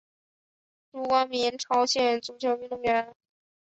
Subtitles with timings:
[0.91, 3.13] 朱光民朝鲜足球运动员。